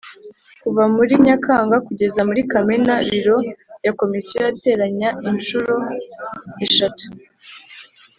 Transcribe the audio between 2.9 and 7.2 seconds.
biro ya Komisiyo yateranye inshuro eshatu